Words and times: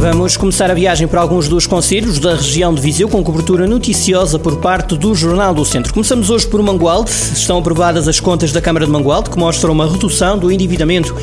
Vamos 0.00 0.34
começar 0.34 0.70
a 0.70 0.74
viagem 0.74 1.06
para 1.06 1.20
alguns 1.20 1.46
dos 1.46 1.66
conselhos 1.66 2.18
da 2.18 2.34
região 2.34 2.72
de 2.72 2.80
Viseu 2.80 3.06
com 3.06 3.22
cobertura 3.22 3.66
noticiosa 3.66 4.38
por 4.38 4.56
parte 4.56 4.96
do 4.96 5.14
Jornal 5.14 5.52
do 5.52 5.62
Centro. 5.62 5.92
Começamos 5.92 6.30
hoje 6.30 6.46
por 6.46 6.62
Mangualde. 6.62 7.10
Estão 7.10 7.58
aprovadas 7.58 8.08
as 8.08 8.18
contas 8.18 8.50
da 8.50 8.62
Câmara 8.62 8.86
de 8.86 8.90
Mangualde 8.90 9.28
que 9.28 9.38
mostram 9.38 9.74
uma 9.74 9.86
redução 9.86 10.38
do 10.38 10.50
endividamento 10.50 11.14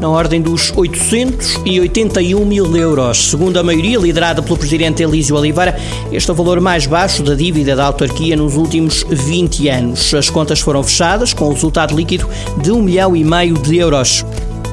na 0.00 0.08
ordem 0.08 0.42
dos 0.42 0.72
881 0.74 2.44
mil 2.44 2.76
euros. 2.76 3.30
Segundo 3.30 3.56
a 3.56 3.62
maioria, 3.62 4.00
liderada 4.00 4.42
pelo 4.42 4.58
Presidente 4.58 5.00
Elísio 5.00 5.36
Oliveira, 5.36 5.78
este 6.10 6.28
é 6.28 6.32
o 6.32 6.36
valor 6.36 6.58
mais 6.58 6.86
baixo 6.86 7.22
da 7.22 7.36
dívida 7.36 7.76
da 7.76 7.84
autarquia 7.84 8.34
nos 8.36 8.56
últimos 8.56 9.04
20 9.08 9.68
anos. 9.68 10.12
As 10.12 10.28
contas 10.28 10.58
foram 10.58 10.82
fechadas 10.82 11.32
com 11.32 11.44
o 11.44 11.52
resultado 11.52 11.96
líquido 11.96 12.28
de 12.60 12.72
1 12.72 12.82
milhão 12.82 13.14
e 13.14 13.22
meio 13.22 13.54
de 13.54 13.76
euros. 13.76 14.24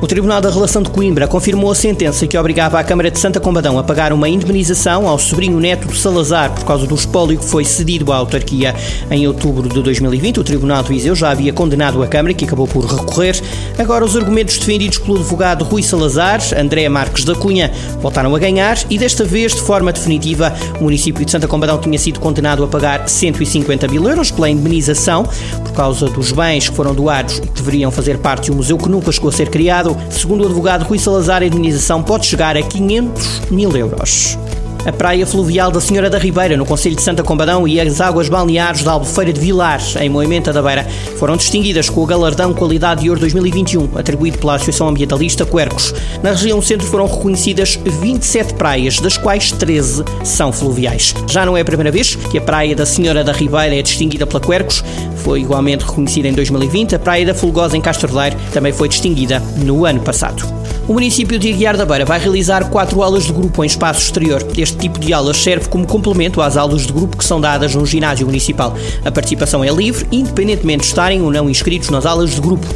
O 0.00 0.06
Tribunal 0.06 0.40
da 0.40 0.48
Relação 0.48 0.80
de 0.80 0.90
Coimbra 0.90 1.26
confirmou 1.26 1.72
a 1.72 1.74
sentença 1.74 2.24
que 2.24 2.38
obrigava 2.38 2.78
a 2.78 2.84
Câmara 2.84 3.10
de 3.10 3.18
Santa 3.18 3.40
Combadão 3.40 3.80
a 3.80 3.82
pagar 3.82 4.12
uma 4.12 4.28
indemnização 4.28 5.08
ao 5.08 5.18
sobrinho 5.18 5.58
neto 5.58 5.88
de 5.88 5.98
Salazar 5.98 6.54
por 6.54 6.64
causa 6.64 6.86
do 6.86 6.94
espólio 6.94 7.36
que 7.36 7.44
foi 7.44 7.64
cedido 7.64 8.12
à 8.12 8.16
autarquia 8.16 8.76
em 9.10 9.26
outubro 9.26 9.68
de 9.68 9.82
2020. 9.82 10.38
O 10.38 10.44
Tribunal 10.44 10.84
de 10.84 10.90
Viseu 10.90 11.16
já 11.16 11.30
havia 11.30 11.52
condenado 11.52 12.00
a 12.00 12.06
Câmara, 12.06 12.32
que 12.32 12.44
acabou 12.44 12.68
por 12.68 12.84
recorrer. 12.84 13.42
Agora, 13.76 14.04
os 14.04 14.16
argumentos 14.16 14.56
defendidos 14.56 14.98
pelo 14.98 15.16
advogado 15.16 15.64
Rui 15.64 15.82
Salazar, 15.82 16.40
André 16.56 16.88
Marques 16.88 17.24
da 17.24 17.34
Cunha, 17.34 17.72
voltaram 18.00 18.32
a 18.36 18.38
ganhar 18.38 18.78
e 18.88 18.96
desta 18.98 19.24
vez, 19.24 19.52
de 19.52 19.62
forma 19.62 19.92
definitiva, 19.92 20.54
o 20.78 20.84
município 20.84 21.24
de 21.24 21.30
Santa 21.32 21.48
Combadão 21.48 21.76
tinha 21.76 21.98
sido 21.98 22.20
condenado 22.20 22.62
a 22.62 22.68
pagar 22.68 23.08
150 23.08 23.88
mil 23.88 24.08
euros 24.08 24.30
pela 24.30 24.48
indemnização 24.48 25.26
por 25.64 25.72
causa 25.72 26.06
dos 26.06 26.30
bens 26.30 26.68
que 26.68 26.76
foram 26.76 26.94
doados 26.94 27.38
e 27.38 27.40
que 27.40 27.48
deveriam 27.48 27.90
fazer 27.90 28.18
parte 28.18 28.44
de 28.44 28.52
um 28.52 28.56
museu 28.56 28.78
que 28.78 28.88
nunca 28.88 29.10
chegou 29.10 29.30
a 29.30 29.32
ser 29.32 29.48
criado 29.48 29.87
Segundo 30.10 30.42
o 30.42 30.46
advogado 30.46 30.84
Rui 30.84 30.98
Salazar, 30.98 31.42
a 31.42 31.46
indenização 31.46 32.02
pode 32.02 32.26
chegar 32.26 32.56
a 32.56 32.62
500 32.62 33.42
mil 33.50 33.76
euros. 33.76 34.38
A 34.86 34.92
praia 34.92 35.26
fluvial 35.26 35.70
da 35.70 35.82
Senhora 35.82 36.08
da 36.08 36.16
Ribeira, 36.16 36.56
no 36.56 36.64
Conselho 36.64 36.96
de 36.96 37.02
Santa 37.02 37.22
Combadão, 37.22 37.68
e 37.68 37.78
as 37.78 38.00
águas 38.00 38.28
balneares 38.28 38.82
da 38.82 38.92
Albufeira 38.92 39.32
de 39.32 39.38
Vilar, 39.38 39.80
em 40.00 40.08
Moimenta 40.08 40.50
da 40.50 40.62
Beira, 40.62 40.86
foram 41.18 41.36
distinguidas 41.36 41.90
com 41.90 42.02
o 42.02 42.06
galardão 42.06 42.54
Qualidade 42.54 43.02
de 43.02 43.10
Ouro 43.10 43.20
2021, 43.20 43.98
atribuído 43.98 44.38
pela 44.38 44.54
Associação 44.54 44.88
Ambientalista 44.88 45.44
Quercos. 45.44 45.92
Na 46.22 46.30
região 46.30 46.62
centro 46.62 46.86
foram 46.86 47.06
reconhecidas 47.06 47.78
27 48.00 48.54
praias, 48.54 48.98
das 48.98 49.18
quais 49.18 49.52
13 49.52 50.04
são 50.24 50.52
fluviais. 50.52 51.14
Já 51.28 51.44
não 51.44 51.54
é 51.54 51.60
a 51.60 51.66
primeira 51.66 51.90
vez 51.90 52.14
que 52.14 52.38
a 52.38 52.40
praia 52.40 52.74
da 52.74 52.86
Senhora 52.86 53.22
da 53.22 53.32
Ribeira 53.32 53.76
é 53.76 53.82
distinguida 53.82 54.26
pela 54.26 54.40
Quercos, 54.40 54.82
foi 55.28 55.42
igualmente 55.42 55.84
reconhecida 55.84 56.26
em 56.26 56.32
2020. 56.32 56.94
A 56.94 56.98
praia 56.98 57.26
da 57.26 57.34
Fulgosa, 57.34 57.76
em 57.76 57.82
Castordeiro, 57.82 58.34
também 58.50 58.72
foi 58.72 58.88
distinguida 58.88 59.42
no 59.58 59.84
ano 59.84 60.00
passado. 60.00 60.42
O 60.88 60.94
município 60.94 61.38
de 61.38 61.52
Aguiar 61.52 61.76
da 61.76 61.84
Beira 61.84 62.06
vai 62.06 62.18
realizar 62.18 62.70
quatro 62.70 63.02
aulas 63.02 63.24
de 63.24 63.32
grupo 63.34 63.62
em 63.62 63.66
espaço 63.66 64.00
exterior. 64.00 64.42
Este 64.56 64.78
tipo 64.78 64.98
de 64.98 65.12
aulas 65.12 65.36
serve 65.36 65.68
como 65.68 65.86
complemento 65.86 66.40
às 66.40 66.56
aulas 66.56 66.86
de 66.86 66.94
grupo 66.94 67.14
que 67.14 67.24
são 67.26 67.38
dadas 67.38 67.74
no 67.74 67.84
ginásio 67.84 68.24
municipal. 68.24 68.74
A 69.04 69.12
participação 69.12 69.62
é 69.62 69.68
livre, 69.68 70.06
independentemente 70.10 70.80
de 70.80 70.86
estarem 70.86 71.20
ou 71.20 71.30
não 71.30 71.50
inscritos 71.50 71.90
nas 71.90 72.06
aulas 72.06 72.30
de 72.30 72.40
grupo. 72.40 72.66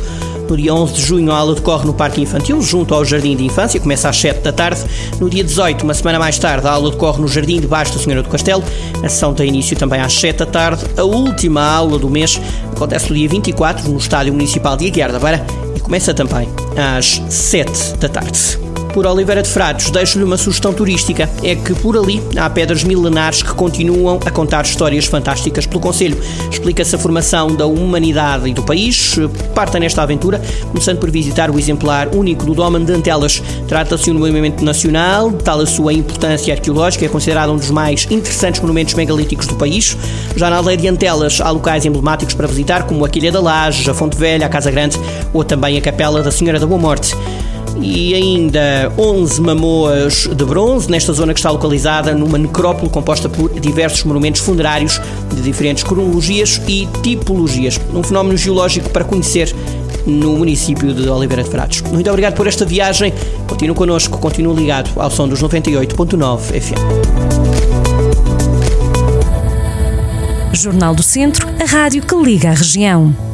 No 0.48 0.56
dia 0.56 0.74
11 0.74 0.92
de 0.92 1.00
junho, 1.00 1.32
a 1.32 1.38
aula 1.38 1.54
decorre 1.54 1.86
no 1.86 1.94
Parque 1.94 2.20
Infantil, 2.20 2.60
junto 2.60 2.94
ao 2.94 3.04
Jardim 3.04 3.36
de 3.36 3.44
Infância, 3.44 3.80
começa 3.80 4.08
às 4.08 4.16
7 4.16 4.40
da 4.40 4.52
tarde. 4.52 4.82
No 5.18 5.30
dia 5.30 5.42
18, 5.42 5.82
uma 5.82 5.94
semana 5.94 6.18
mais 6.18 6.38
tarde, 6.38 6.66
a 6.66 6.72
aula 6.72 6.90
decorre 6.90 7.20
no 7.20 7.28
Jardim 7.28 7.60
debaixo 7.60 7.94
da 7.94 7.98
Senhora 7.98 8.22
do 8.22 8.28
Castelo. 8.28 8.62
A 9.02 9.08
sessão 9.08 9.32
tem 9.32 9.48
início 9.48 9.76
também 9.76 10.00
às 10.00 10.12
7 10.12 10.38
da 10.38 10.46
tarde. 10.46 10.84
A 10.96 11.04
última 11.04 11.64
aula 11.64 11.98
do 11.98 12.10
mês 12.10 12.40
acontece 12.70 13.08
no 13.08 13.16
dia 13.16 13.28
24, 13.28 13.90
no 13.90 13.98
Estádio 13.98 14.32
Municipal 14.32 14.76
de 14.76 14.88
Aguiar 14.88 15.12
da 15.12 15.18
Beira, 15.18 15.46
e 15.74 15.80
começa 15.80 16.12
também 16.12 16.48
às 16.76 17.22
7 17.28 17.96
da 17.98 18.08
tarde 18.08 18.71
por 18.92 19.06
Oliveira 19.06 19.42
de 19.42 19.48
Frades, 19.48 19.90
deixo-lhe 19.90 20.24
uma 20.24 20.36
sugestão 20.36 20.72
turística. 20.72 21.28
É 21.42 21.54
que 21.54 21.74
por 21.74 21.96
ali 21.96 22.22
há 22.36 22.48
pedras 22.48 22.84
milenares 22.84 23.42
que 23.42 23.52
continuam 23.54 24.20
a 24.24 24.30
contar 24.30 24.64
histórias 24.64 25.06
fantásticas 25.06 25.66
pelo 25.66 25.80
Conselho. 25.80 26.18
Explica-se 26.50 26.94
a 26.94 26.98
formação 26.98 27.54
da 27.56 27.66
humanidade 27.66 28.48
e 28.48 28.54
do 28.54 28.62
país. 28.62 29.16
Parta 29.54 29.78
nesta 29.80 30.02
aventura, 30.02 30.40
começando 30.68 30.98
por 30.98 31.10
visitar 31.10 31.50
o 31.50 31.58
exemplar 31.58 32.08
único 32.14 32.44
do 32.44 32.54
Dómen 32.54 32.84
de 32.84 32.92
Antelas. 32.92 33.42
Trata-se 33.66 34.04
de 34.04 34.10
um 34.10 34.18
movimento 34.18 34.64
nacional, 34.64 35.32
tal 35.32 35.60
a 35.60 35.66
sua 35.66 35.92
importância 35.92 36.52
arqueológica, 36.52 37.06
é 37.06 37.08
considerado 37.08 37.52
um 37.52 37.56
dos 37.56 37.70
mais 37.70 38.06
interessantes 38.10 38.60
monumentos 38.60 38.94
megalíticos 38.94 39.46
do 39.46 39.54
país. 39.54 39.96
Já 40.36 40.50
na 40.50 40.56
aldeia 40.56 40.76
de 40.76 40.88
Antelas 40.88 41.40
há 41.40 41.50
locais 41.50 41.86
emblemáticos 41.86 42.34
para 42.34 42.46
visitar, 42.46 42.84
como 42.84 43.04
a 43.04 43.08
Quilha 43.08 43.32
da 43.32 43.40
Laje, 43.40 43.88
a 43.90 43.94
Fonte 43.94 44.16
Velha, 44.16 44.46
a 44.46 44.48
Casa 44.48 44.70
Grande 44.70 44.98
ou 45.32 45.42
também 45.42 45.78
a 45.78 45.80
Capela 45.80 46.22
da 46.22 46.30
Senhora 46.30 46.60
da 46.60 46.66
Boa 46.66 46.80
Morte 46.80 47.16
e 47.80 48.14
ainda 48.14 48.92
11 48.98 49.40
mamoas 49.40 50.26
de 50.26 50.44
bronze, 50.44 50.90
nesta 50.90 51.12
zona 51.12 51.32
que 51.32 51.40
está 51.40 51.50
localizada 51.50 52.14
numa 52.14 52.38
necrópole 52.38 52.90
composta 52.90 53.28
por 53.28 53.52
diversos 53.60 54.04
monumentos 54.04 54.40
funerários 54.40 55.00
de 55.34 55.40
diferentes 55.42 55.84
cronologias 55.84 56.60
e 56.68 56.88
tipologias. 57.02 57.80
Um 57.94 58.02
fenómeno 58.02 58.36
geológico 58.36 58.90
para 58.90 59.04
conhecer 59.04 59.54
no 60.06 60.36
município 60.36 60.92
de 60.92 61.08
Oliveira 61.08 61.42
de 61.42 61.50
Frades. 61.50 61.82
Muito 61.82 62.08
obrigado 62.10 62.34
por 62.34 62.46
esta 62.46 62.64
viagem. 62.64 63.12
Continue 63.46 63.74
connosco, 63.74 64.18
continue 64.18 64.54
ligado 64.54 64.90
ao 65.00 65.10
som 65.10 65.28
dos 65.28 65.42
98.9 65.42 66.40
FM. 66.40 67.42
Jornal 70.54 70.94
do 70.94 71.02
Centro, 71.02 71.48
a 71.60 71.64
rádio 71.64 72.02
que 72.02 72.14
liga 72.14 72.50
a 72.50 72.54
região. 72.54 73.31